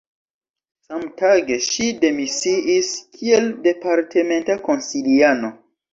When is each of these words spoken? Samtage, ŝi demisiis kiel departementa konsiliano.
Samtage, 0.85 1.57
ŝi 1.65 1.89
demisiis 2.05 2.89
kiel 3.19 3.47
departementa 3.69 4.57
konsiliano. 4.69 5.55